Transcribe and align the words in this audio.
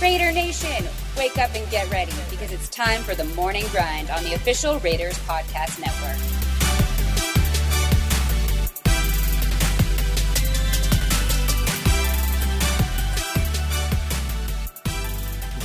Raider 0.00 0.30
Nation, 0.30 0.86
wake 1.16 1.38
up 1.38 1.54
and 1.54 1.68
get 1.70 1.90
ready 1.90 2.12
because 2.30 2.52
it's 2.52 2.68
time 2.68 3.00
for 3.00 3.14
the 3.14 3.24
morning 3.34 3.64
grind 3.72 4.10
on 4.10 4.22
the 4.24 4.34
official 4.34 4.78
Raiders 4.80 5.18
Podcast 5.20 5.80
Network. 5.80 6.18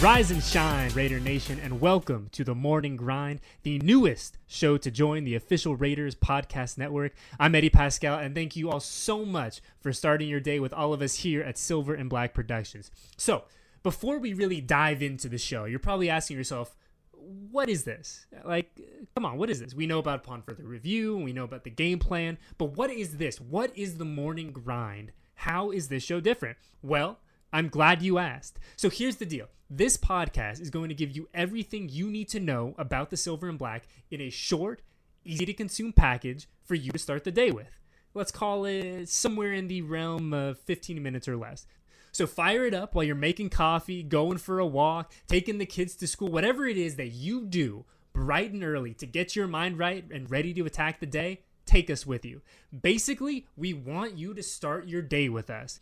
Rise 0.02 0.32
and 0.32 0.42
shine, 0.42 0.92
Raider 0.94 1.20
Nation, 1.20 1.60
and 1.62 1.82
welcome 1.82 2.30
to 2.32 2.46
the 2.46 2.56
Morning 2.56 2.96
Grind, 2.96 3.42
the 3.64 3.80
newest 3.80 4.38
show 4.48 4.78
to 4.78 4.90
join 4.90 5.26
the 5.26 5.36
official 5.36 5.76
Raiders 5.76 6.16
Podcast 6.16 6.78
Network. 6.78 7.14
I'm 7.38 7.54
Eddie 7.54 7.70
Paskal, 7.70 8.24
and 8.24 8.34
thank 8.34 8.56
you 8.56 8.72
all 8.72 8.80
so 8.80 9.26
much 9.26 9.62
for 9.82 9.92
starting 9.92 10.30
your 10.30 10.40
day 10.40 10.62
with 10.62 10.72
all 10.72 10.94
of 10.94 11.02
us 11.02 11.16
here 11.16 11.44
at 11.44 11.58
Silver 11.58 11.94
and 11.94 12.10
Black 12.10 12.34
Productions. 12.34 12.90
So, 13.18 13.44
before 13.84 14.20
we 14.20 14.34
really 14.34 14.62
dive 14.62 15.02
into 15.02 15.28
the 15.30 15.38
show, 15.38 15.66
you're 15.66 15.80
probably 15.80 16.10
asking 16.10 16.38
yourself, 16.38 16.76
what 17.52 17.70
is 17.70 17.84
this? 17.84 18.26
Like, 18.44 18.80
come 19.16 19.26
on, 19.26 19.38
what 19.38 19.50
is 19.50 19.60
this? 19.60 19.74
We 19.74 19.88
know 19.88 20.00
about 20.00 20.20
upon 20.20 20.42
further 20.42 20.64
review, 20.64 21.18
we 21.18 21.34
know 21.34 21.44
about 21.44 21.64
the 21.64 21.70
game 21.70 22.00
plan, 22.00 22.38
but 22.58 22.78
what 22.78 22.90
is 22.90 23.18
this? 23.18 23.40
What 23.40 23.76
is 23.78 23.98
the 23.98 24.06
morning 24.06 24.52
grind? 24.52 25.12
How 25.36 25.72
is 25.72 25.88
this 25.88 26.04
show 26.04 26.20
different? 26.20 26.58
Well, 26.82 27.20
I'm 27.54 27.68
glad 27.68 28.02
you 28.02 28.18
asked. 28.18 28.60
So 28.76 28.90
here's 28.90 29.18
the 29.18 29.26
deal. 29.26 29.48
This 29.70 29.98
podcast 29.98 30.62
is 30.62 30.70
going 30.70 30.90
to 30.90 30.96
give 30.96 31.16
you 31.16 31.30
everything 31.34 31.90
you 31.90 32.10
need 32.10 32.30
to 32.30 32.40
know 32.40 32.76
about 32.78 33.10
the 33.10 33.18
silver 33.18 33.50
and 33.50 33.58
black 33.58 33.88
in 34.10 34.22
a 34.22 34.30
short, 34.30 34.82
easy 35.24 35.46
to 35.46 35.54
consume 35.54 35.94
package 35.94 36.48
for 36.64 36.76
you 36.76 36.92
to 36.92 37.00
start 37.00 37.24
the 37.24 37.32
day 37.32 37.52
with. 37.52 37.80
Let's 38.14 38.32
call 38.32 38.66
it 38.66 39.08
somewhere 39.08 39.54
in 39.54 39.68
the 39.68 39.82
realm 39.82 40.34
of 40.34 40.60
15 40.60 41.02
minutes 41.02 41.28
or 41.28 41.38
less. 41.38 41.66
So 42.12 42.28
fire 42.28 42.66
it 42.66 42.74
up 42.74 42.94
while 42.94 43.04
you're 43.06 43.16
making 43.16 43.50
coffee, 43.50 44.04
going 44.04 44.38
for 44.38 44.60
a 44.60 44.66
walk, 44.66 45.12
taking 45.28 45.58
the 45.58 45.66
kids 45.66 45.96
to 45.96 46.08
school, 46.08 46.28
whatever 46.30 46.68
it 46.68 46.78
is 46.78 46.96
that 46.98 47.10
you 47.10 47.46
do 47.46 47.86
bright 48.14 48.52
and 48.52 48.64
early 48.64 48.94
to 48.96 49.06
get 49.06 49.36
your 49.36 49.48
mind 49.48 49.80
right 49.80 50.04
and 50.12 50.30
ready 50.30 50.54
to 50.54 50.66
attack 50.66 51.00
the 51.00 51.06
day. 51.06 51.42
Take 51.66 51.90
us 51.90 52.06
with 52.06 52.26
you. 52.26 52.42
Basically, 52.82 53.48
we 53.56 53.74
want 53.74 54.18
you 54.18 54.34
to 54.34 54.44
start 54.44 54.88
your 54.88 55.02
day 55.02 55.30
with 55.30 55.50
us. 55.50 55.80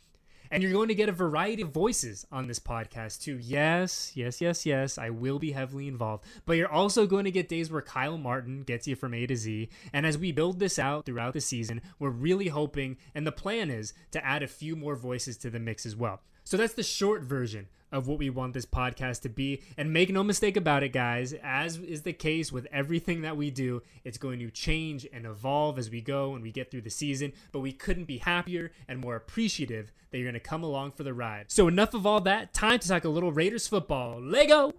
And 0.52 0.64
you're 0.64 0.72
going 0.72 0.88
to 0.88 0.96
get 0.96 1.10
a 1.10 1.14
variety 1.14 1.62
of 1.62 1.72
voices 1.72 2.26
on 2.32 2.48
this 2.48 2.60
podcast, 2.60 3.22
too. 3.22 3.38
Yes, 3.38 4.12
yes, 4.16 4.42
yes, 4.42 4.66
yes, 4.66 4.98
I 4.98 5.12
will 5.12 5.38
be 5.38 5.52
heavily 5.52 5.88
involved. 5.88 6.26
But 6.46 6.58
you're 6.58 6.72
also 6.72 7.06
going 7.06 7.26
to 7.26 7.32
get 7.32 7.50
days 7.50 7.72
where 7.72 7.82
Kyle 7.82 8.18
Martin 8.18 8.64
gets 8.64 8.88
you 8.88 8.96
from 8.96 9.14
A 9.14 9.28
to 9.28 9.36
Z. 9.36 9.70
And 9.94 10.06
as 10.06 10.18
we 10.18 10.32
build 10.32 10.60
this 10.60 10.80
out 10.80 11.06
throughout 11.06 11.34
the 11.34 11.42
season, 11.42 11.82
we're 12.00 12.10
really 12.10 12.48
hoping, 12.48 12.98
and 13.14 13.28
the 13.28 13.32
plan 13.32 13.70
is 13.70 13.94
to 14.12 14.26
add 14.26 14.42
a 14.42 14.48
few 14.48 14.76
more 14.76 14.96
voices 14.96 15.38
to 15.38 15.50
the 15.50 15.60
mix 15.60 15.86
as 15.86 15.96
well. 15.96 16.22
So 16.44 16.58
that's 16.58 16.74
the 16.74 16.84
short 16.84 17.22
version 17.22 17.68
of 17.92 18.08
what 18.08 18.20
we 18.20 18.30
want 18.30 18.54
this 18.54 18.66
podcast 18.66 19.22
to 19.22 19.30
be. 19.30 19.62
And 19.78 19.94
make 19.94 20.10
no 20.10 20.24
mistake 20.24 20.58
about 20.58 20.84
it, 20.84 20.90
guys, 20.90 21.34
as 21.44 21.78
is 21.78 22.04
the 22.04 22.14
case 22.14 22.52
with 22.52 22.68
everything 22.72 23.22
that 23.22 23.38
we 23.38 23.52
do, 23.52 23.82
it's 24.04 24.18
going 24.18 24.40
to 24.40 24.50
change 24.52 25.08
and 25.12 25.26
evolve 25.26 25.80
as 25.80 25.90
we 25.90 26.02
go 26.02 26.34
and 26.36 26.44
we 26.44 26.52
get 26.52 26.72
through 26.72 26.82
the 26.82 26.90
season. 26.90 27.34
But 27.52 27.60
we 27.60 27.72
couldn't 27.72 28.06
be 28.06 28.18
happier 28.18 28.72
and 28.88 29.00
more 29.00 29.16
appreciative 29.16 29.92
that 30.12 30.18
you're 30.18 30.26
going 30.26 30.34
to 30.34 30.40
come 30.40 30.64
along 30.64 30.92
for 30.92 31.04
the 31.04 31.14
ride. 31.14 31.46
So, 31.50 31.68
enough 31.68 31.94
of 31.94 32.06
all 32.06 32.22
that. 32.22 32.54
Time 32.54 32.80
to 32.80 32.88
talk 32.88 33.04
a 33.04 33.10
little 33.10 33.32
Raiders 33.32 33.68
football. 33.68 34.20
Lego! 34.22 34.74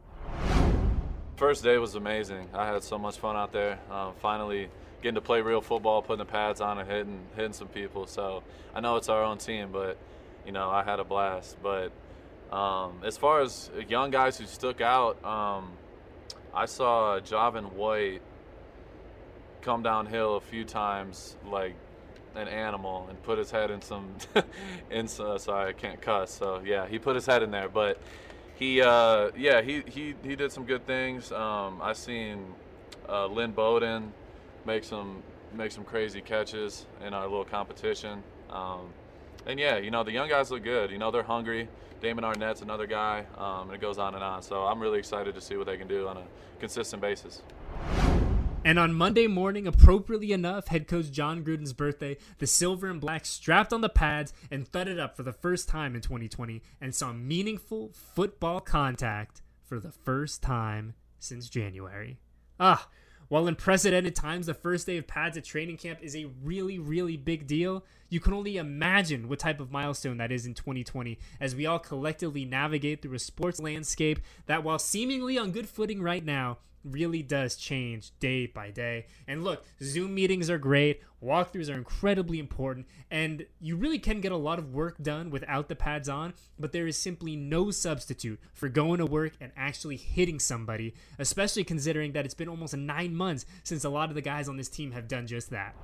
First 1.37 1.65
day 1.65 1.79
was 1.79 1.95
amazing. 1.95 2.49
I 2.53 2.67
had 2.67 2.83
so 2.83 2.99
much 2.99 3.19
fun 3.19 3.37
out 3.37 3.53
there. 3.53 3.79
Um, 3.91 4.13
finally 4.21 4.69
getting 5.03 5.15
to 5.15 5.21
play 5.21 5.41
real 5.41 5.61
football, 5.61 6.03
putting 6.03 6.19
the 6.19 6.31
pads 6.31 6.61
on 6.61 6.79
and 6.79 6.91
hitting, 6.91 7.21
hitting 7.35 7.53
some 7.53 7.69
people. 7.69 8.07
So 8.07 8.43
I 8.75 8.81
know 8.81 8.97
it's 8.97 9.09
our 9.09 9.25
own 9.25 9.39
team, 9.39 9.71
but 9.73 9.97
you 10.45 10.53
know 10.53 10.69
I 10.69 10.83
had 10.83 11.01
a 11.01 11.05
blast. 11.05 11.57
But 11.63 11.93
um, 12.51 13.01
as 13.05 13.17
far 13.17 13.41
as 13.41 13.71
young 13.89 14.11
guys 14.11 14.39
who 14.39 14.47
stuck 14.47 14.81
out, 14.81 15.25
um, 15.25 15.73
I 16.55 16.67
saw 16.67 17.21
Javin 17.21 17.73
White 17.73 18.23
come 19.63 19.83
downhill 19.83 20.37
a 20.37 20.41
few 20.41 20.65
times 20.65 21.37
like 21.47 21.75
an 22.35 22.49
animal 22.49 23.07
and 23.09 23.23
put 23.23 23.39
his 23.39 23.51
head 23.51 23.71
in 23.71 23.83
some 23.83 24.15
in 24.91 25.07
uh, 25.19 25.37
sorry 25.37 25.69
I 25.69 25.73
can't 25.73 26.01
cuss 26.01 26.31
so 26.33 26.63
yeah 26.65 26.87
he 26.87 26.99
put 26.99 27.17
his 27.17 27.27
head 27.27 27.43
in 27.43 27.51
there 27.51 27.69
but 27.69 28.01
he 28.61 28.83
uh, 28.83 29.31
yeah 29.37 29.63
he, 29.63 29.83
he 29.87 30.15
he 30.23 30.37
did 30.37 30.53
some 30.53 30.65
good 30.65 30.87
things. 30.87 31.33
Um, 31.33 31.81
I 31.83 31.95
seen 31.95 32.45
uh, 33.09 33.27
Lynn 33.27 33.53
Bowden 33.53 34.13
make 34.67 34.85
some 34.85 35.23
make 35.55 35.73
some 35.73 35.83
crazy 35.83 36.21
catches 36.21 36.87
in 37.05 37.15
our 37.15 37.23
little 37.23 37.47
competition. 37.47 38.23
Um, 38.51 38.93
and 39.47 39.59
yeah 39.59 39.77
you 39.79 39.91
know 39.91 40.05
the 40.05 40.13
young 40.13 40.29
guys 40.29 40.51
look 40.51 40.63
good 40.63 40.91
you 40.91 40.99
know 40.99 41.11
they're 41.11 41.23
hungry 41.23 41.69
Damon 42.01 42.25
Arnette's 42.25 42.63
another 42.63 42.87
guy 42.87 43.25
um, 43.37 43.69
and 43.69 43.75
it 43.75 43.81
goes 43.81 43.99
on 43.99 44.15
and 44.15 44.25
on 44.25 44.43
so 44.43 44.63
I'm 44.65 44.81
really 44.81 44.99
excited 44.99 45.35
to 45.35 45.41
see 45.41 45.57
what 45.57 45.67
they 45.67 45.77
can 45.77 45.89
do 45.89 46.09
on 46.09 46.17
a 46.17 46.23
consistent 46.61 47.03
basis. 47.03 47.43
And 48.63 48.79
on 48.79 48.93
Monday 48.93 49.27
morning, 49.27 49.67
appropriately 49.67 50.33
enough, 50.33 50.69
head 50.69 50.87
coach 50.87 51.11
Jon 51.11 51.43
Gruden's 51.43 51.73
birthday, 51.73 52.19
the 52.39 52.47
silver 52.47 52.89
and 52.89 53.01
black 53.01 53.25
strapped 53.25 53.73
on 53.73 53.81
the 53.81 53.89
pads 53.89 54.35
and 54.51 54.69
thudded 54.69 54.99
up 54.99 55.17
for 55.17 55.23
the 55.23 55.33
first 55.33 55.67
time 55.67 55.95
in 55.95 56.03
2020 56.03 56.63
and 56.79 56.95
saw 56.95 57.11
meaningful 57.11 57.91
football 58.15 58.61
contact 58.61 59.41
for 59.65 59.81
the 59.81 59.91
first 59.91 60.43
time 60.43 60.93
since 61.19 61.49
January. 61.49 62.19
Ah, 62.59 62.87
while 63.31 63.47
in 63.47 63.55
precedented 63.55 64.17
times, 64.17 64.47
the 64.47 64.55
first 64.55 64.87
day 64.87 64.97
of 64.97 65.07
pads 65.07 65.37
at 65.37 65.45
training 65.45 65.77
camp 65.77 66.01
is 66.03 66.17
a 66.17 66.27
really, 66.43 66.81
really 66.81 67.17
big 67.17 67.47
deal, 67.47 67.85
you 68.09 68.19
can 68.19 68.35
only 68.35 68.57
imagine 68.57 69.29
what 69.29 69.39
type 69.39 69.61
of 69.61 69.71
milestone 69.71 70.17
that 70.17 70.33
is 70.33 70.47
in 70.47 70.55
2020 70.55 71.17
as 71.41 71.55
we 71.55 71.65
all 71.65 71.79
collectively 71.79 72.45
navigate 72.45 73.01
through 73.01 73.15
a 73.15 73.21
sports 73.21 73.61
landscape 73.61 74.19
that, 74.47 74.65
while 74.65 74.81
seemingly 74.81 75.39
on 75.39 75.53
good 75.53 75.69
footing 75.69 76.03
right 76.03 76.25
now, 76.25 76.59
really 76.85 77.23
does 77.23 77.57
change 77.57 78.13
day 78.21 78.47
by 78.47 78.71
day. 78.71 79.07
And 79.27 79.45
look, 79.45 79.65
Zoom 79.83 80.15
meetings 80.15 80.49
are 80.51 80.59
great, 80.59 81.01
walkthroughs 81.23 81.73
are 81.73 81.79
incredibly 81.79 82.39
important, 82.39 82.87
and 83.11 83.47
you 83.61 83.77
really 83.77 83.99
can 83.99 84.21
get 84.21 84.33
a 84.33 84.37
lot 84.37 84.59
of 84.59 84.73
work 84.73 84.97
done 85.03 85.31
without 85.31 85.69
the 85.69 85.77
pads 85.77 86.09
on, 86.09 86.35
but 86.59 86.73
there 86.73 86.87
is 86.87 86.97
simply 86.97 87.37
no 87.37 87.71
substitute 87.71 88.41
for 88.53 88.69
going 88.69 88.99
to 88.99 89.07
work 89.07 89.33
and 89.41 89.53
actually 89.57 89.97
hitting 89.97 90.39
somebody, 90.39 90.95
especially 91.19 91.65
considering 91.65 92.13
that 92.13 92.25
it's 92.25 92.35
been 92.35 92.49
almost 92.49 92.77
nine 92.77 93.15
months 93.15 93.47
since 93.63 93.85
a 93.85 93.91
lot 93.91 94.09
of 94.09 94.15
the 94.15 94.23
guys 94.23 94.49
on 94.49 94.57
this 94.57 94.69
team 94.69 94.93
have 94.93 95.09
done 95.09 95.27
just 95.27 95.51
that. 95.51 95.75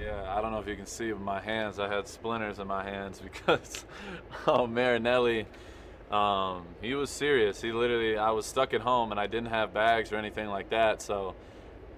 Yeah, 0.00 0.36
I 0.36 0.42
don't 0.42 0.52
know 0.52 0.60
if 0.60 0.68
you 0.68 0.76
can 0.76 0.86
see 0.86 1.10
but 1.10 1.20
my 1.22 1.40
hands. 1.40 1.78
I 1.78 1.88
had 1.88 2.06
splinters 2.06 2.58
in 2.58 2.66
my 2.66 2.84
hands 2.84 3.20
because 3.22 3.84
oh, 4.46 4.66
Marinelli 4.66 5.46
um, 6.10 6.66
he 6.80 6.94
was 6.94 7.10
serious. 7.10 7.60
He 7.60 7.72
literally, 7.72 8.16
I 8.16 8.30
was 8.30 8.46
stuck 8.46 8.74
at 8.74 8.80
home 8.80 9.10
and 9.10 9.18
I 9.18 9.26
didn't 9.26 9.48
have 9.48 9.74
bags 9.74 10.12
or 10.12 10.16
anything 10.16 10.48
like 10.48 10.70
that. 10.70 11.02
So, 11.02 11.34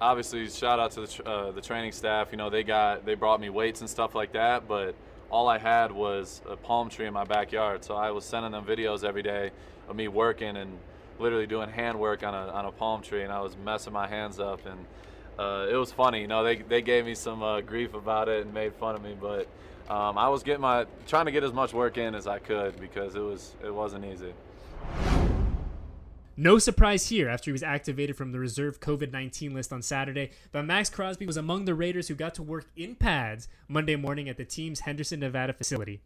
obviously, 0.00 0.48
shout 0.48 0.80
out 0.80 0.92
to 0.92 1.02
the, 1.02 1.28
uh, 1.28 1.52
the 1.52 1.60
training 1.60 1.92
staff. 1.92 2.28
You 2.30 2.38
know, 2.38 2.48
they 2.48 2.62
got 2.62 3.04
they 3.04 3.14
brought 3.14 3.40
me 3.40 3.50
weights 3.50 3.80
and 3.80 3.90
stuff 3.90 4.14
like 4.14 4.32
that. 4.32 4.66
But 4.66 4.94
all 5.30 5.46
I 5.48 5.58
had 5.58 5.92
was 5.92 6.40
a 6.48 6.56
palm 6.56 6.88
tree 6.88 7.06
in 7.06 7.12
my 7.12 7.24
backyard. 7.24 7.84
So 7.84 7.96
I 7.96 8.10
was 8.10 8.24
sending 8.24 8.52
them 8.52 8.64
videos 8.64 9.04
every 9.04 9.22
day 9.22 9.50
of 9.88 9.96
me 9.96 10.08
working 10.08 10.56
and 10.56 10.78
literally 11.18 11.46
doing 11.46 11.68
hand 11.68 11.98
work 12.00 12.22
on 12.22 12.34
a 12.34 12.50
on 12.52 12.64
a 12.64 12.72
palm 12.72 13.02
tree, 13.02 13.24
and 13.24 13.32
I 13.32 13.40
was 13.40 13.56
messing 13.64 13.92
my 13.92 14.08
hands 14.08 14.40
up 14.40 14.64
and. 14.66 14.86
Uh, 15.38 15.68
it 15.70 15.76
was 15.76 15.92
funny, 15.92 16.22
you 16.22 16.26
know. 16.26 16.42
They, 16.42 16.56
they 16.56 16.82
gave 16.82 17.06
me 17.06 17.14
some 17.14 17.44
uh, 17.44 17.60
grief 17.60 17.94
about 17.94 18.28
it 18.28 18.44
and 18.44 18.52
made 18.52 18.74
fun 18.74 18.96
of 18.96 19.02
me, 19.04 19.14
but 19.20 19.46
um, 19.88 20.18
I 20.18 20.28
was 20.28 20.42
getting 20.42 20.60
my 20.60 20.86
trying 21.06 21.26
to 21.26 21.32
get 21.32 21.44
as 21.44 21.52
much 21.52 21.72
work 21.72 21.96
in 21.96 22.14
as 22.14 22.26
I 22.26 22.38
could 22.38 22.78
because 22.78 23.14
it 23.14 23.20
was 23.20 23.54
it 23.64 23.74
wasn't 23.74 24.04
easy. 24.04 24.34
No 26.36 26.58
surprise 26.58 27.08
here 27.08 27.28
after 27.28 27.46
he 27.46 27.52
was 27.52 27.64
activated 27.64 28.16
from 28.16 28.30
the 28.30 28.38
reserve 28.38 28.78
COVID 28.80 29.10
19 29.10 29.54
list 29.54 29.72
on 29.72 29.82
Saturday, 29.82 30.30
but 30.52 30.64
Maxx 30.64 30.88
Crosby 30.88 31.26
was 31.26 31.36
among 31.36 31.64
the 31.64 31.74
Raiders 31.74 32.06
who 32.06 32.14
got 32.14 32.34
to 32.36 32.42
work 32.42 32.66
in 32.76 32.94
pads 32.94 33.48
Monday 33.66 33.96
morning 33.96 34.28
at 34.28 34.36
the 34.36 34.44
team's 34.44 34.80
Henderson, 34.80 35.20
Nevada 35.20 35.52
facility. 35.52 36.00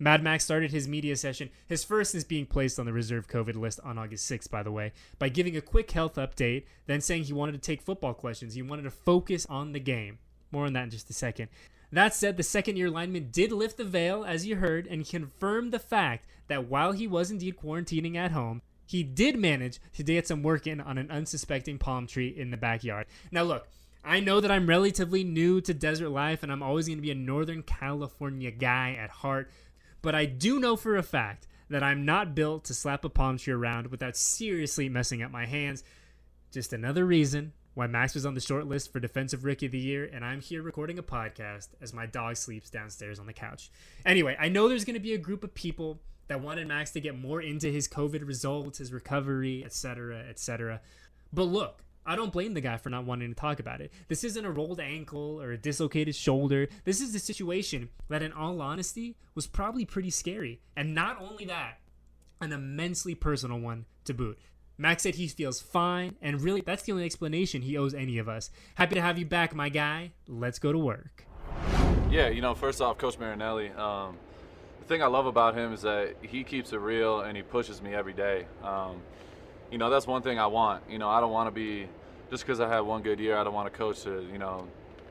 Mad 0.00 0.22
Max 0.22 0.44
started 0.44 0.70
his 0.70 0.86
media 0.86 1.16
session, 1.16 1.50
his 1.66 1.82
first 1.82 2.12
since 2.12 2.22
being 2.22 2.46
placed 2.46 2.78
on 2.78 2.86
the 2.86 2.92
reserve 2.92 3.26
COVID 3.26 3.56
list 3.56 3.80
on 3.82 3.98
August 3.98 4.30
6th, 4.30 4.50
by 4.50 4.62
the 4.62 4.70
way, 4.70 4.92
by 5.18 5.28
giving 5.28 5.56
a 5.56 5.60
quick 5.60 5.90
health 5.90 6.14
update, 6.14 6.64
then 6.86 7.00
saying 7.00 7.24
he 7.24 7.32
wanted 7.32 7.52
to 7.52 7.58
take 7.58 7.82
football 7.82 8.14
questions. 8.14 8.54
He 8.54 8.62
wanted 8.62 8.82
to 8.82 8.90
focus 8.90 9.46
on 9.46 9.72
the 9.72 9.80
game. 9.80 10.18
More 10.52 10.66
on 10.66 10.72
that 10.74 10.84
in 10.84 10.90
just 10.90 11.10
a 11.10 11.14
second. 11.14 11.48
That 11.90 12.14
said, 12.14 12.36
the 12.36 12.42
second 12.42 12.76
year 12.76 12.90
lineman 12.90 13.30
did 13.30 13.50
lift 13.50 13.76
the 13.76 13.84
veil, 13.84 14.24
as 14.24 14.46
you 14.46 14.56
heard, 14.56 14.86
and 14.86 15.08
confirmed 15.08 15.72
the 15.72 15.78
fact 15.78 16.26
that 16.48 16.68
while 16.68 16.92
he 16.92 17.06
was 17.06 17.30
indeed 17.30 17.56
quarantining 17.56 18.16
at 18.16 18.32
home, 18.32 18.62
he 18.86 19.02
did 19.02 19.38
manage 19.38 19.80
to 19.94 20.02
get 20.02 20.26
some 20.26 20.42
work 20.42 20.66
in 20.66 20.80
on 20.80 20.98
an 20.98 21.10
unsuspecting 21.10 21.78
palm 21.78 22.06
tree 22.06 22.28
in 22.28 22.50
the 22.50 22.56
backyard. 22.56 23.06
Now, 23.30 23.42
look, 23.42 23.68
I 24.04 24.20
know 24.20 24.40
that 24.40 24.50
I'm 24.50 24.68
relatively 24.68 25.24
new 25.24 25.60
to 25.62 25.74
desert 25.74 26.08
life 26.08 26.42
and 26.42 26.50
I'm 26.50 26.62
always 26.62 26.86
going 26.86 26.98
to 26.98 27.02
be 27.02 27.10
a 27.10 27.14
Northern 27.14 27.62
California 27.62 28.50
guy 28.50 28.96
at 28.98 29.10
heart, 29.10 29.50
but 30.00 30.14
I 30.14 30.24
do 30.24 30.58
know 30.58 30.76
for 30.76 30.96
a 30.96 31.02
fact 31.02 31.46
that 31.68 31.82
I'm 31.82 32.06
not 32.06 32.34
built 32.34 32.64
to 32.64 32.74
slap 32.74 33.04
a 33.04 33.10
palm 33.10 33.36
tree 33.36 33.52
around 33.52 33.88
without 33.88 34.16
seriously 34.16 34.88
messing 34.88 35.22
up 35.22 35.30
my 35.30 35.44
hands. 35.44 35.84
Just 36.50 36.72
another 36.72 37.04
reason 37.04 37.52
why 37.78 37.86
Maxx 37.86 38.14
was 38.14 38.26
on 38.26 38.34
the 38.34 38.40
short 38.40 38.66
list 38.66 38.92
for 38.92 38.98
Defensive 38.98 39.44
Rookie 39.44 39.66
of 39.66 39.72
the 39.72 39.78
Year, 39.78 40.10
and 40.12 40.24
I'm 40.24 40.40
here 40.40 40.62
recording 40.62 40.98
a 40.98 41.02
podcast 41.02 41.68
as 41.80 41.94
my 41.94 42.06
dog 42.06 42.36
sleeps 42.36 42.70
downstairs 42.70 43.20
on 43.20 43.26
the 43.26 43.32
couch. 43.32 43.70
Anyway, 44.04 44.36
I 44.36 44.48
know 44.48 44.68
there's 44.68 44.84
going 44.84 44.94
to 44.94 45.00
be 45.00 45.14
a 45.14 45.18
group 45.18 45.44
of 45.44 45.54
people 45.54 46.00
that 46.26 46.42
wanted 46.42 46.66
Maxx 46.66 46.90
to 46.90 47.00
get 47.00 47.16
more 47.16 47.40
into 47.40 47.70
his 47.70 47.86
COVID 47.86 48.26
results, 48.26 48.78
his 48.78 48.92
recovery, 48.92 49.62
etc., 49.64 50.24
etc. 50.28 50.80
But 51.32 51.44
look, 51.44 51.84
I 52.04 52.16
don't 52.16 52.32
blame 52.32 52.54
the 52.54 52.60
guy 52.60 52.78
for 52.78 52.90
not 52.90 53.04
wanting 53.04 53.28
to 53.28 53.40
talk 53.40 53.60
about 53.60 53.80
it. 53.80 53.92
This 54.08 54.24
isn't 54.24 54.44
a 54.44 54.50
rolled 54.50 54.80
ankle 54.80 55.40
or 55.40 55.52
a 55.52 55.56
dislocated 55.56 56.16
shoulder. 56.16 56.66
This 56.82 57.00
is 57.00 57.14
a 57.14 57.20
situation 57.20 57.90
that, 58.08 58.24
in 58.24 58.32
all 58.32 58.60
honesty, 58.60 59.14
was 59.36 59.46
probably 59.46 59.84
pretty 59.84 60.10
scary. 60.10 60.60
And 60.76 60.96
not 60.96 61.22
only 61.22 61.44
that, 61.44 61.78
an 62.40 62.52
immensely 62.52 63.14
personal 63.14 63.60
one 63.60 63.86
to 64.04 64.14
boot. 64.14 64.36
Maxx 64.80 65.02
said 65.02 65.16
he 65.16 65.26
feels 65.26 65.60
fine, 65.60 66.14
and 66.22 66.40
really, 66.40 66.60
that's 66.60 66.84
the 66.84 66.92
only 66.92 67.04
explanation 67.04 67.62
he 67.62 67.76
owes 67.76 67.94
any 67.94 68.16
of 68.18 68.28
us. 68.28 68.48
Happy 68.76 68.94
to 68.94 69.00
have 69.00 69.18
you 69.18 69.26
back, 69.26 69.52
my 69.52 69.68
guy. 69.68 70.12
Let's 70.28 70.60
go 70.60 70.72
to 70.72 70.78
work. 70.78 71.26
Yeah, 72.12 72.28
you 72.28 72.40
know, 72.40 72.54
first 72.54 72.80
off, 72.80 72.96
Coach 72.96 73.18
Marinelli, 73.18 73.70
um, 73.70 74.16
the 74.78 74.86
thing 74.86 75.02
I 75.02 75.06
love 75.06 75.26
about 75.26 75.56
him 75.56 75.72
is 75.72 75.82
that 75.82 76.14
he 76.22 76.44
keeps 76.44 76.72
it 76.72 76.76
real 76.76 77.22
and 77.22 77.36
he 77.36 77.42
pushes 77.42 77.82
me 77.82 77.92
every 77.92 78.12
day. 78.12 78.46
Um, 78.62 79.02
you 79.72 79.78
know, 79.78 79.90
that's 79.90 80.06
one 80.06 80.22
thing 80.22 80.38
I 80.38 80.46
want. 80.46 80.84
You 80.88 80.98
know, 80.98 81.08
I 81.08 81.20
don't 81.20 81.32
want 81.32 81.48
to 81.48 81.50
be 81.50 81.88
just 82.30 82.46
because 82.46 82.60
I 82.60 82.68
had 82.68 82.80
one 82.80 83.02
good 83.02 83.18
year. 83.18 83.36
I 83.36 83.42
don't 83.42 83.54
want 83.54 83.66
a 83.66 83.72
coach 83.72 84.02
to, 84.04 84.24
you 84.30 84.38
know, 84.38 84.68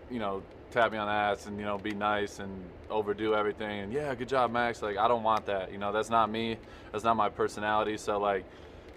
you 0.10 0.20
know, 0.20 0.44
tap 0.72 0.94
me 0.94 0.98
on 0.98 1.08
the 1.08 1.14
ass 1.14 1.46
and 1.46 1.58
you 1.58 1.66
know 1.66 1.78
be 1.78 1.92
nice 1.92 2.40
and 2.40 2.52
overdo 2.90 3.34
everything 3.34 3.80
and 3.82 3.94
yeah, 3.94 4.14
good 4.16 4.30
job, 4.30 4.52
Maxx. 4.52 4.82
Like 4.82 4.98
I 4.98 5.10
don't 5.10 5.24
want 5.24 5.46
that. 5.48 5.74
You 5.74 5.78
know, 5.78 5.92
that's 5.92 6.10
not 6.10 6.32
me. 6.32 6.58
That's 6.94 7.04
not 7.04 7.18
my 7.18 7.28
personality. 7.28 7.98
So 7.98 8.18
like. 8.18 8.46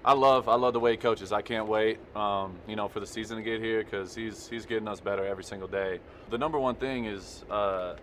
I 0.03 0.15
love 0.15 0.49
I 0.49 0.55
love 0.55 0.73
the 0.73 0.81
way 0.81 0.93
he 0.93 0.97
coaches. 0.97 1.31
I 1.31 1.43
can't 1.43 1.67
wait, 1.67 1.99
um, 2.17 2.55
you 2.67 2.75
know, 2.75 2.89
for 2.89 3.01
the 3.01 3.07
season 3.07 3.37
to 3.37 3.43
get 3.43 3.61
here 3.61 3.85
because 3.85 4.15
he's 4.15 4.49
he's 4.49 4.65
getting 4.65 4.89
us 4.89 5.01
better 5.01 5.27
every 5.27 5.45
single 5.45 5.69
day. 5.69 6.01
The 6.31 6.39
number 6.39 6.59
one 6.59 6.77
thing 6.77 7.05
is 7.05 7.45
uh, 7.51 7.97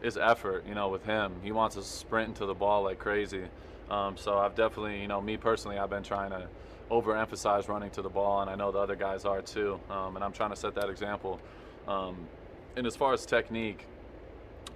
is 0.00 0.16
effort. 0.16 0.64
You 0.66 0.74
know, 0.74 0.88
with 0.88 1.04
him, 1.04 1.32
he 1.42 1.50
wants 1.50 1.76
us 1.76 1.86
sprinting 1.86 2.34
to 2.34 2.46
the 2.46 2.54
ball 2.54 2.84
like 2.84 3.00
crazy. 3.00 3.44
Um, 3.90 4.16
so 4.16 4.38
I've 4.38 4.54
definitely, 4.54 5.02
you 5.02 5.08
know, 5.08 5.20
me 5.20 5.36
personally, 5.36 5.76
I've 5.76 5.90
been 5.90 6.04
trying 6.04 6.30
to 6.30 6.46
overemphasize 6.88 7.66
running 7.66 7.90
to 7.90 8.02
the 8.02 8.08
ball, 8.08 8.42
and 8.42 8.48
I 8.48 8.54
know 8.54 8.70
the 8.70 8.78
other 8.78 8.94
guys 8.94 9.24
are 9.24 9.42
too. 9.42 9.80
Um, 9.90 10.14
and 10.14 10.24
I'm 10.24 10.32
trying 10.32 10.50
to 10.50 10.56
set 10.56 10.76
that 10.76 10.88
example. 10.88 11.40
Um, 11.88 12.28
and 12.76 12.86
as 12.86 12.94
far 12.94 13.12
as 13.12 13.26
technique, 13.26 13.86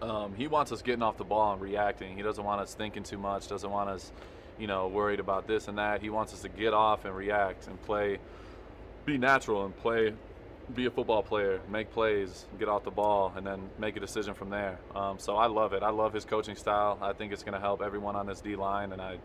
um, 0.03 0.35
he 0.35 0.49
wants 0.49 0.73
us 0.73 0.83
getting 0.83 1.03
off 1.03 1.17
the 1.17 1.25
ball 1.25 1.53
and 1.53 1.63
reacting. 1.63 2.17
He 2.17 2.23
doesn't 2.23 2.43
want 2.43 2.61
us 2.61 2.75
thinking 2.75 3.05
too 3.05 3.19
much. 3.19 3.47
Doesn't 3.47 3.71
want 3.71 3.91
us 3.91 4.11
you 4.59 4.67
know, 4.67 4.89
worried 4.89 5.21
about 5.21 5.47
this 5.47 5.69
and 5.69 5.79
that. 5.79 6.01
He 6.01 6.11
wants 6.11 6.33
us 6.33 6.43
to 6.43 6.49
get 6.49 6.73
off 6.73 7.05
and 7.05 7.15
react 7.15 7.67
and 7.67 7.81
play, 7.83 8.19
be 9.05 9.19
natural 9.19 9.65
and 9.65 9.77
play, 9.77 10.15
be 10.75 10.87
a 10.87 10.91
football 10.91 11.23
player, 11.23 11.61
make 11.71 11.93
plays, 11.93 12.47
get 12.59 12.69
off 12.69 12.85
the 12.85 12.91
ball, 12.91 13.33
and 13.37 13.47
then 13.47 13.61
make 13.79 13.97
a 13.97 14.01
decision 14.01 14.35
from 14.35 14.51
there. 14.51 14.79
Um, 14.95 15.19
so 15.19 15.37
I 15.37 15.47
love 15.47 15.73
it. 15.73 15.83
I 15.83 15.91
love 15.91 16.13
his 16.13 16.25
coaching 16.25 16.57
style. 16.57 16.99
I 17.03 17.13
think 17.13 17.33
it's 17.33 17.43
going 17.43 17.55
to 17.55 17.61
help 17.61 17.83
everyone 17.83 18.17
on 18.17 18.27
this 18.27 18.41
D 18.41 18.57
line, 18.57 18.93
and 18.93 19.03
I, 19.03 19.19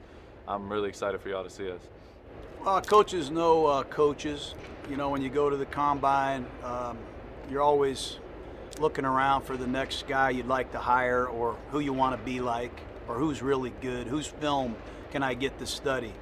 I'm 0.47 0.71
really 0.71 0.89
excited 0.89 1.21
for 1.21 1.29
y'all 1.29 1.43
to 1.43 1.49
see 1.49 1.71
us. 1.71 1.81
Uh, 2.65 2.81
coaches 2.81 3.31
know 3.31 3.67
uh, 3.67 3.83
coaches. 3.83 4.53
You 4.89 4.97
know, 4.97 5.09
when 5.09 5.21
you 5.21 5.29
go 5.29 5.49
to 5.49 5.55
the 5.55 5.65
combine, 5.65 6.45
um, 6.63 6.97
you're 7.49 7.61
always 7.61 8.19
looking 8.79 9.05
around 9.05 9.43
for 9.43 9.57
the 9.57 9.67
next 9.67 10.07
guy 10.07 10.29
you'd 10.29 10.47
like 10.47 10.71
to 10.71 10.77
hire 10.77 11.27
or 11.27 11.55
who 11.71 11.79
you 11.79 11.93
want 11.93 12.17
to 12.17 12.25
be 12.25 12.39
like 12.39 12.77
or 13.07 13.15
who's 13.15 13.41
really 13.41 13.73
good, 13.81 14.07
whose 14.07 14.27
film 14.27 14.75
can 15.11 15.23
I 15.23 15.33
get 15.33 15.57
to 15.59 15.65
study. 15.65 16.13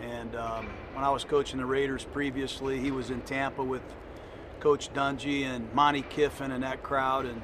And 0.00 0.34
um, 0.36 0.68
when 0.94 1.04
I 1.04 1.10
was 1.10 1.24
coaching 1.24 1.58
the 1.58 1.66
Raiders 1.66 2.04
previously, 2.04 2.78
he 2.78 2.90
was 2.90 3.10
in 3.10 3.20
Tampa 3.22 3.64
with 3.64 3.82
Coach 4.60 4.92
Dungy 4.92 5.42
and 5.44 5.72
Monte 5.74 6.02
Kiffin 6.02 6.52
and 6.52 6.62
that 6.62 6.82
crowd. 6.82 7.26
And 7.26 7.42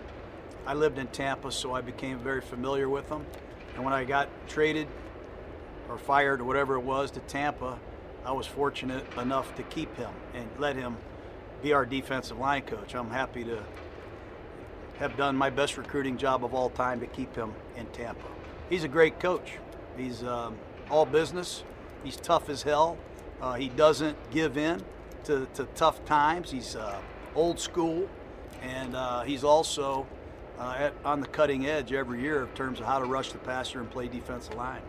I 0.66 0.74
lived 0.74 0.98
in 0.98 1.08
Tampa, 1.08 1.50
so 1.50 1.74
I 1.74 1.80
became 1.80 2.18
very 2.18 2.40
familiar 2.40 2.88
with 2.88 3.08
them. 3.08 3.26
And 3.74 3.84
when 3.84 3.92
I 3.92 4.04
got 4.04 4.28
traded 4.48 4.86
or 5.88 5.98
fired 5.98 6.40
or 6.40 6.44
whatever 6.44 6.76
it 6.76 6.82
was 6.82 7.10
to 7.12 7.20
Tampa, 7.20 7.78
I 8.24 8.32
was 8.32 8.46
fortunate 8.46 9.04
enough 9.18 9.54
to 9.56 9.62
keep 9.64 9.94
him 9.96 10.10
and 10.32 10.48
let 10.58 10.76
him 10.76 10.96
be 11.62 11.72
our 11.72 11.84
defensive 11.84 12.38
line 12.38 12.62
coach. 12.62 12.94
I'm 12.94 13.10
happy 13.10 13.44
to 13.44 13.62
have 14.98 15.16
done 15.16 15.36
my 15.36 15.50
best 15.50 15.76
recruiting 15.76 16.16
job 16.16 16.44
of 16.44 16.54
all 16.54 16.70
time 16.70 17.00
to 17.00 17.06
keep 17.06 17.34
him 17.34 17.52
in 17.76 17.86
Tampa. 17.86 18.28
He's 18.70 18.84
a 18.84 18.88
great 18.88 19.18
coach. 19.18 19.58
He's 19.96 20.22
um, 20.22 20.56
all 20.90 21.06
business. 21.06 21.64
He's 22.02 22.16
tough 22.16 22.48
as 22.48 22.62
hell. 22.62 22.98
Uh, 23.40 23.54
he 23.54 23.68
doesn't 23.68 24.16
give 24.30 24.56
in 24.56 24.82
to, 25.24 25.46
to 25.54 25.64
tough 25.74 26.04
times. 26.04 26.50
He's 26.50 26.76
uh, 26.76 26.98
old 27.34 27.58
school, 27.58 28.08
and 28.62 28.94
uh, 28.94 29.22
he's 29.22 29.44
also 29.44 30.06
uh, 30.58 30.76
at, 30.78 30.94
on 31.04 31.20
the 31.20 31.26
cutting 31.26 31.66
edge 31.66 31.92
every 31.92 32.20
year 32.20 32.42
in 32.42 32.48
terms 32.48 32.80
of 32.80 32.86
how 32.86 32.98
to 32.98 33.04
rush 33.04 33.32
the 33.32 33.38
passer 33.38 33.80
and 33.80 33.90
play 33.90 34.08
defensive 34.08 34.54
line. 34.54 34.82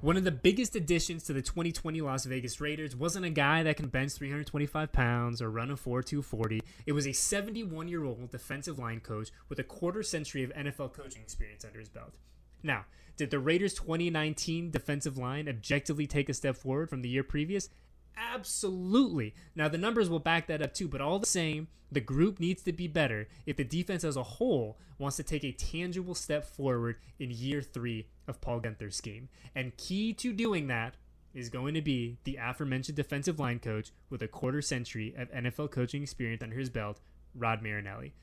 One 0.00 0.16
of 0.16 0.24
the 0.24 0.30
biggest 0.30 0.76
additions 0.76 1.24
to 1.24 1.34
the 1.34 1.42
2020 1.42 2.00
Las 2.00 2.24
Vegas 2.24 2.58
Raiders 2.58 2.96
wasn't 2.96 3.26
a 3.26 3.30
guy 3.30 3.62
that 3.64 3.76
can 3.76 3.88
bench 3.88 4.12
325 4.12 4.92
pounds 4.92 5.42
or 5.42 5.50
run 5.50 5.70
a 5.70 5.76
4.240. 5.76 6.60
It 6.86 6.92
was 6.92 7.06
a 7.06 7.12
71 7.12 7.86
year 7.86 8.04
old 8.04 8.30
defensive 8.30 8.78
line 8.78 9.00
coach 9.00 9.30
with 9.50 9.58
a 9.58 9.62
quarter 9.62 10.02
century 10.02 10.42
of 10.42 10.54
NFL 10.54 10.94
coaching 10.94 11.20
experience 11.20 11.66
under 11.66 11.78
his 11.78 11.90
belt. 11.90 12.14
Now, 12.62 12.84
did 13.16 13.30
the 13.30 13.38
Raiders 13.38 13.74
2019 13.74 14.70
defensive 14.70 15.18
line 15.18 15.48
objectively 15.48 16.06
take 16.06 16.28
a 16.28 16.34
step 16.34 16.56
forward 16.56 16.88
from 16.88 17.02
the 17.02 17.08
year 17.08 17.22
previous? 17.22 17.68
Absolutely. 18.16 19.34
Now, 19.54 19.68
the 19.68 19.78
numbers 19.78 20.08
will 20.08 20.18
back 20.18 20.46
that 20.46 20.62
up 20.62 20.74
too, 20.74 20.88
but 20.88 21.00
all 21.00 21.18
the 21.18 21.26
same, 21.26 21.68
the 21.92 22.00
group 22.00 22.38
needs 22.38 22.62
to 22.62 22.72
be 22.72 22.86
better 22.86 23.28
if 23.46 23.56
the 23.56 23.64
defense 23.64 24.04
as 24.04 24.16
a 24.16 24.22
whole 24.22 24.78
wants 24.98 25.16
to 25.16 25.22
take 25.22 25.44
a 25.44 25.52
tangible 25.52 26.14
step 26.14 26.44
forward 26.44 26.96
in 27.18 27.30
year 27.30 27.62
three 27.62 28.06
of 28.28 28.40
Paul 28.40 28.60
Guenther's 28.60 28.96
scheme. 28.96 29.28
And 29.54 29.76
key 29.76 30.12
to 30.14 30.32
doing 30.32 30.66
that 30.68 30.94
is 31.34 31.48
going 31.48 31.74
to 31.74 31.82
be 31.82 32.18
the 32.24 32.38
aforementioned 32.40 32.96
defensive 32.96 33.38
line 33.38 33.58
coach 33.58 33.90
with 34.08 34.22
a 34.22 34.28
quarter 34.28 34.62
century 34.62 35.14
of 35.16 35.30
NFL 35.30 35.70
coaching 35.70 36.02
experience 36.02 36.42
under 36.42 36.56
his 36.56 36.70
belt, 36.70 37.00
Rod 37.34 37.62
Marinelli. 37.62 38.14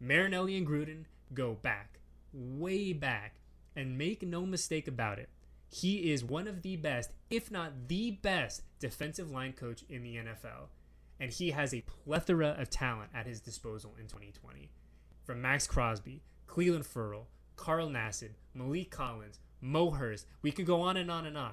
Marinelli 0.00 0.56
and 0.56 0.66
Gruden 0.66 1.04
go 1.34 1.54
back, 1.54 1.98
way 2.32 2.92
back 2.92 3.34
and 3.74 3.98
make 3.98 4.22
no 4.22 4.44
mistake 4.46 4.88
about 4.88 5.18
it, 5.18 5.28
he 5.68 6.12
is 6.12 6.22
one 6.22 6.46
of 6.46 6.62
the 6.62 6.76
best, 6.76 7.10
if 7.30 7.50
not 7.50 7.88
the 7.88 8.10
best, 8.10 8.62
defensive 8.78 9.30
line 9.30 9.52
coach 9.52 9.84
in 9.88 10.02
the 10.02 10.16
NFL. 10.16 10.68
And 11.18 11.30
he 11.30 11.52
has 11.52 11.72
a 11.72 11.82
plethora 11.82 12.56
of 12.58 12.68
talent 12.68 13.10
at 13.14 13.26
his 13.26 13.40
disposal 13.40 13.94
in 13.98 14.06
2020. 14.06 14.70
From 15.24 15.40
Maxx 15.40 15.66
Crosby, 15.66 16.22
Clelin 16.46 16.84
Ferrell, 16.84 17.28
Carl 17.56 17.88
Nassib, 17.88 18.32
Maliek 18.56 18.90
Collins, 18.90 19.38
Mo 19.60 19.90
Hurst, 19.90 20.26
we 20.42 20.50
could 20.50 20.66
go 20.66 20.80
on 20.82 20.96
and 20.96 21.10
on 21.10 21.24
and 21.24 21.38
on. 21.38 21.52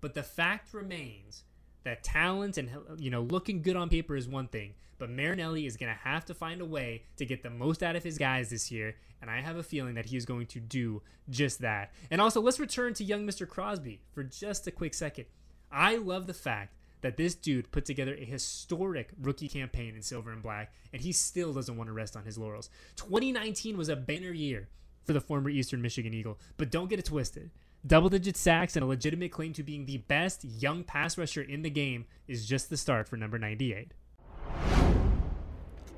But 0.00 0.14
the 0.14 0.22
fact 0.22 0.74
remains 0.74 1.44
that 1.84 2.02
talent 2.02 2.58
and 2.58 2.70
you 2.98 3.10
know 3.10 3.22
looking 3.22 3.62
good 3.62 3.76
on 3.76 3.88
paper 3.88 4.16
is 4.16 4.28
one 4.28 4.48
thing, 4.48 4.74
but 4.98 5.10
Marinelli 5.10 5.66
is 5.66 5.76
going 5.76 5.92
to 5.92 5.98
have 5.98 6.24
to 6.26 6.34
find 6.34 6.60
a 6.60 6.64
way 6.64 7.02
to 7.16 7.26
get 7.26 7.42
the 7.42 7.50
most 7.50 7.82
out 7.82 7.96
of 7.96 8.04
his 8.04 8.18
guys 8.18 8.50
this 8.50 8.70
year, 8.70 8.94
and 9.20 9.30
I 9.30 9.40
have 9.40 9.56
a 9.56 9.62
feeling 9.62 9.94
that 9.94 10.06
he 10.06 10.16
is 10.16 10.24
going 10.24 10.46
to 10.46 10.60
do 10.60 11.02
just 11.28 11.60
that. 11.60 11.92
And 12.10 12.20
also, 12.20 12.40
let's 12.40 12.60
return 12.60 12.94
to 12.94 13.04
young 13.04 13.26
Mr. 13.26 13.48
Crosby 13.48 14.00
for 14.12 14.22
just 14.22 14.66
a 14.66 14.70
quick 14.70 14.94
second. 14.94 15.26
I 15.70 15.96
love 15.96 16.26
the 16.26 16.34
fact 16.34 16.76
that 17.00 17.16
this 17.16 17.34
dude 17.34 17.72
put 17.72 17.84
together 17.84 18.14
a 18.14 18.24
historic 18.24 19.10
rookie 19.20 19.48
campaign 19.48 19.94
in 19.94 20.02
silver 20.02 20.32
and 20.32 20.42
black, 20.42 20.72
and 20.92 21.02
he 21.02 21.12
still 21.12 21.52
doesn't 21.52 21.76
want 21.76 21.88
to 21.88 21.92
rest 21.92 22.16
on 22.16 22.24
his 22.24 22.38
laurels. 22.38 22.70
2019 22.96 23.76
was 23.76 23.88
a 23.88 23.96
banner 23.96 24.32
year 24.32 24.68
for 25.04 25.12
the 25.12 25.20
former 25.20 25.50
Eastern 25.50 25.82
Michigan 25.82 26.14
Eagle, 26.14 26.38
but 26.56 26.70
don't 26.70 26.88
get 26.88 26.98
it 27.00 27.06
twisted. 27.06 27.50
Double 27.84 28.08
digit 28.08 28.36
sacks 28.36 28.76
and 28.76 28.84
a 28.84 28.86
legitimate 28.86 29.32
claim 29.32 29.52
to 29.52 29.64
being 29.64 29.86
the 29.86 29.96
best 29.96 30.44
young 30.44 30.84
pass 30.84 31.18
rusher 31.18 31.42
in 31.42 31.62
the 31.62 31.70
game 31.70 32.04
is 32.28 32.46
just 32.46 32.70
the 32.70 32.76
start 32.76 33.08
for 33.08 33.16
number 33.16 33.40
98. 33.40 33.92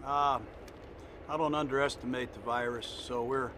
Uh, 0.02 0.38
I 1.28 1.36
don't 1.36 1.54
underestimate 1.54 2.32
the 2.32 2.40
virus, 2.40 2.86
so 2.86 3.22
we're, 3.22 3.50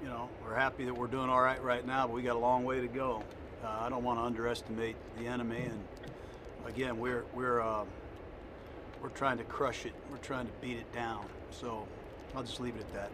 you 0.00 0.08
know, 0.08 0.28
we're 0.44 0.54
happy 0.54 0.84
that 0.84 0.94
we're 0.96 1.08
doing 1.08 1.28
all 1.28 1.40
right 1.40 1.60
right 1.62 1.84
now, 1.84 2.06
but 2.06 2.14
we 2.14 2.22
got 2.22 2.36
a 2.36 2.40
long 2.40 2.64
way 2.64 2.80
to 2.80 2.86
go. 2.88 3.24
Uh, 3.64 3.76
I 3.80 3.88
don't 3.88 4.04
want 4.04 4.20
to 4.20 4.22
underestimate 4.22 4.94
the 5.18 5.26
enemy, 5.26 5.62
and 5.62 5.84
again, 6.66 6.98
we're 6.98 7.24
we're 7.34 7.60
uh, 7.60 7.84
we're 9.02 9.08
trying 9.10 9.38
to 9.38 9.44
crush 9.44 9.84
it. 9.84 9.94
We're 10.10 10.18
trying 10.18 10.46
to 10.46 10.52
beat 10.60 10.76
it 10.76 10.92
down. 10.92 11.26
So 11.50 11.86
I'll 12.36 12.44
just 12.44 12.60
leave 12.60 12.76
it 12.76 12.82
at 12.82 12.94
that. 12.94 13.10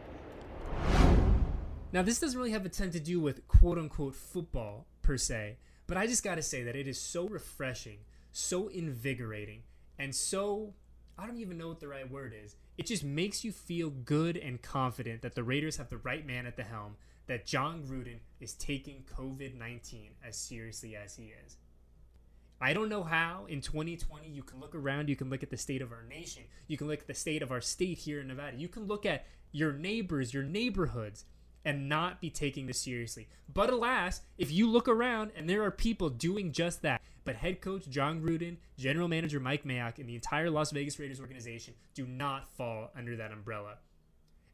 Now, 1.95 2.03
this 2.03 2.19
doesn't 2.19 2.37
really 2.37 2.51
have 2.51 2.67
a 2.67 2.71
ton 2.71 2.91
to 2.91 2.99
do 2.99 3.21
with 3.21 3.47
quote 3.47 3.79
unquote 3.79 4.17
football 4.17 4.89
per 5.01 5.17
se, 5.17 5.59
but 5.87 5.97
I 5.97 6.09
just 6.09 6.25
got 6.25 6.35
to 6.35 6.43
say 6.43 6.65
that 6.65 6.75
it 6.75 6.89
is 6.89 7.01
so 7.01 7.29
refreshing, 7.29 7.99
so 8.33 8.67
invigorating, 8.67 9.63
and 9.97 10.13
so 10.13 10.75
I 11.17 11.25
don't 11.25 11.37
even 11.37 11.57
know 11.57 11.69
what 11.69 11.79
the 11.79 11.87
right 11.87 12.11
word 12.11 12.35
is. 12.37 12.57
It 12.77 12.87
just 12.87 13.05
makes 13.05 13.45
you 13.45 13.53
feel 13.53 13.91
good 13.91 14.37
and 14.37 14.61
confident 14.61 15.23
that 15.23 15.37
the 15.37 15.45
Raiders 15.45 15.77
have 15.77 15.89
the 15.89 15.99
right 15.99 16.27
man 16.27 16.47
at 16.47 16.57
the 16.57 16.65
helm, 16.65 16.97
that 17.29 17.47
Jon 17.47 17.85
Gruden 17.85 18.19
is 18.41 18.55
taking 18.55 19.05
COVID 19.17 19.57
19 19.57 20.15
as 20.27 20.37
seriously 20.37 20.97
as 20.97 21.15
he 21.15 21.33
is. 21.47 21.59
I 22.61 22.73
don't 22.73 22.89
know 22.89 23.05
how 23.05 23.47
in 23.49 23.61
2020 23.61 24.29
you 24.29 24.43
can 24.43 24.59
look 24.59 24.75
around, 24.75 25.09
you 25.09 25.15
can 25.15 25.31
look 25.31 25.45
at 25.45 25.51
the 25.51 25.57
state 25.57 25.81
of 25.81 25.93
our 25.93 26.03
nation, 26.03 26.43
you 26.67 26.77
can 26.77 26.89
look 26.89 27.03
at 27.03 27.07
the 27.07 27.15
state 27.15 27.41
of 27.41 27.53
our 27.53 27.61
state 27.61 27.99
here 27.99 28.21
in 28.21 28.27
Nevada, 28.27 28.57
you 28.57 28.67
can 28.67 28.89
look 28.89 29.07
at 29.07 29.27
your 29.53 29.73
neighbors, 29.73 30.35
your 30.35 30.43
neighborhoods, 30.43 31.25
and 31.65 31.89
not 31.89 32.21
be 32.21 32.31
taking 32.31 32.67
this 32.67 32.81
seriously. 32.81 33.29
But 33.53 33.71
alas, 33.71 34.21
if 34.39 34.51
you 34.51 34.69
look 34.69 34.89
around 34.89 35.33
and 35.37 35.49
there 35.49 35.63
are 35.63 35.71
people 35.71 36.11
doing 36.11 36.53
just 36.53 36.83
that, 36.83 37.01
but 37.25 37.37
head 37.37 37.61
coach 37.61 37.89
Jon 37.89 38.21
Gruden, 38.21 38.57
general 38.79 39.09
manager 39.09 39.41
Mike 39.41 39.65
Mayock, 39.65 39.99
and 39.99 40.09
the 40.09 40.15
entire 40.15 40.51
Las 40.51 40.71
Vegas 40.71 40.99
Raiders 40.99 41.21
organization 41.21 41.75
do 41.95 42.07
not 42.07 42.49
fall 42.57 42.91
under 42.97 43.17
that 43.17 43.33
umbrella. 43.33 43.79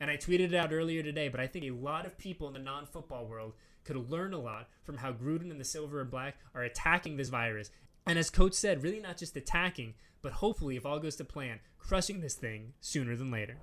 And 0.00 0.10
I 0.10 0.16
tweeted 0.16 0.52
it 0.52 0.54
out 0.54 0.72
earlier 0.72 1.02
today, 1.02 1.28
but 1.28 1.40
I 1.40 1.46
think 1.46 1.66
a 1.66 1.72
lot 1.72 2.06
of 2.06 2.16
people 2.16 2.46
in 2.46 2.54
the 2.54 2.58
non 2.58 2.86
football 2.86 3.26
world 3.26 3.52
could 3.84 4.10
learn 4.10 4.32
a 4.32 4.38
lot 4.38 4.68
from 4.82 4.98
how 4.98 5.12
Gruden 5.12 5.50
and 5.50 5.60
the 5.60 5.64
Silver 5.64 6.00
and 6.00 6.10
Black 6.10 6.36
are 6.54 6.62
attacking 6.62 7.16
this 7.16 7.28
virus. 7.28 7.70
And 8.06 8.18
as 8.18 8.30
Coach 8.30 8.54
said, 8.54 8.82
really 8.82 9.00
not 9.00 9.18
just 9.18 9.36
attacking, 9.36 9.94
but 10.22 10.32
hopefully, 10.32 10.76
if 10.76 10.86
all 10.86 10.98
goes 10.98 11.16
to 11.16 11.24
plan, 11.24 11.60
crushing 11.78 12.20
this 12.20 12.34
thing 12.34 12.72
sooner 12.80 13.16
than 13.16 13.30
later. 13.30 13.56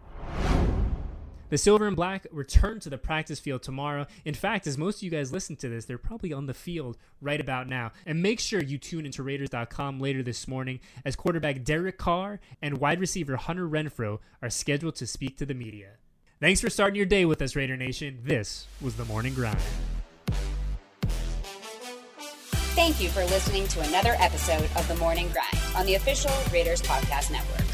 The 1.49 1.57
Silver 1.57 1.87
and 1.87 1.95
Black 1.95 2.27
return 2.31 2.79
to 2.81 2.89
the 2.89 2.97
practice 2.97 3.39
field 3.39 3.63
tomorrow. 3.63 4.05
In 4.25 4.33
fact, 4.33 4.67
as 4.67 4.77
most 4.77 4.97
of 4.97 5.03
you 5.03 5.09
guys 5.09 5.31
listen 5.31 5.55
to 5.57 5.69
this, 5.69 5.85
they're 5.85 5.97
probably 5.97 6.33
on 6.33 6.45
the 6.45 6.53
field 6.53 6.97
right 7.21 7.39
about 7.39 7.67
now. 7.67 7.91
And 8.05 8.21
make 8.21 8.39
sure 8.39 8.61
you 8.61 8.77
tune 8.77 9.05
into 9.05 9.23
Raiders.com 9.23 9.99
later 9.99 10.23
this 10.23 10.47
morning 10.47 10.79
as 11.05 11.15
quarterback 11.15 11.63
Derek 11.63 11.97
Carr 11.97 12.39
and 12.61 12.79
wide 12.79 12.99
receiver 12.99 13.37
Hunter 13.37 13.67
Renfrow 13.67 14.19
are 14.41 14.49
scheduled 14.49 14.95
to 14.95 15.07
speak 15.07 15.37
to 15.37 15.45
the 15.45 15.53
media. 15.53 15.91
Thanks 16.39 16.61
for 16.61 16.69
starting 16.69 16.95
your 16.95 17.05
day 17.05 17.25
with 17.25 17.41
us, 17.41 17.55
Raider 17.55 17.77
Nation. 17.77 18.19
This 18.23 18.67
was 18.81 18.95
the 18.95 19.05
Morning 19.05 19.33
Grind. 19.33 19.57
Thank 22.75 23.01
you 23.01 23.09
for 23.09 23.25
listening 23.25 23.67
to 23.69 23.81
another 23.81 24.15
episode 24.19 24.69
of 24.75 24.87
The 24.87 24.95
Morning 24.97 25.31
Grind 25.31 25.75
on 25.75 25.87
the 25.87 25.95
official 25.95 26.31
Raiders 26.53 26.81
Podcast 26.83 27.31
Network. 27.31 27.66